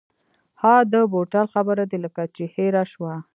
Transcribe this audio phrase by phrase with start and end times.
[0.61, 3.13] ها د بوتل خبره دې لکه چې هېره شوه.